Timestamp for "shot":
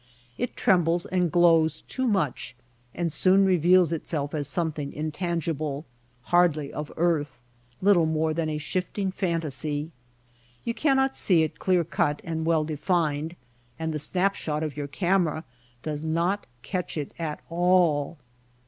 14.33-14.63